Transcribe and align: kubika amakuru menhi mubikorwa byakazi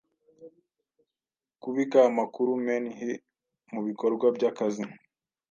kubika 1.61 1.97
amakuru 2.09 2.51
menhi 2.67 3.11
mubikorwa 3.71 4.25
byakazi 4.35 4.83